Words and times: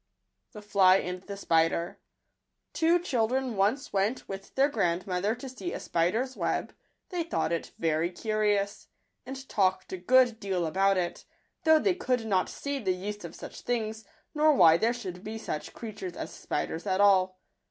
5• 0.53 0.63
a 0.65 0.65
Digitized 0.65 0.73
by 0.73 0.89
Google 0.97 0.97
®&e 0.97 1.03
§lj> 1.03 1.09
anb 1.09 1.25
tje 1.29 1.37
Spider. 1.37 1.99
K 2.73 2.87
W 2.87 2.95
O 2.99 3.03
children 3.03 3.55
once 3.55 3.93
went 3.93 4.27
with 4.27 4.55
their 4.55 4.67
grandmother 4.67 5.35
to 5.35 5.47
see 5.47 5.71
a 5.73 5.79
spider's 5.79 6.35
web: 6.35 6.73
they 7.09 7.21
thought 7.21 7.51
it 7.51 7.69
very 7.77 8.09
curious, 8.09 8.87
and 9.27 9.35
w 9.35 9.45
^ 9.45 9.47
talked 9.47 9.93
a 9.93 9.97
good 9.97 10.39
deal 10.39 10.65
about 10.65 10.97
it, 10.97 11.25
though 11.65 11.77
they 11.77 11.93
could 11.93 12.25
not 12.25 12.49
see 12.49 12.79
the 12.79 12.95
use 12.95 13.23
of 13.23 13.35
such 13.35 13.61
things, 13.61 14.03
nor 14.33 14.55
why 14.55 14.75
there 14.75 14.91
should 14.93 15.23
be 15.23 15.37
such 15.37 15.75
creatures 15.75 16.15
as 16.17 16.33
spi 16.33 16.65
ders 16.65 16.87
at 16.87 16.99
all. 16.99 17.39